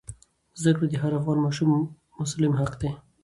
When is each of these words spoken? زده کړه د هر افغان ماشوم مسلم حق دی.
زده 0.59 0.71
کړه 0.75 0.85
د 0.91 0.95
هر 1.03 1.11
افغان 1.19 1.37
ماشوم 1.45 1.69
مسلم 2.19 2.51
حق 2.59 2.73
دی. 2.81 2.91